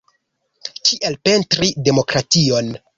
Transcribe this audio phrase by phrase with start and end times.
[0.89, 2.77] Kiel pentri demokration?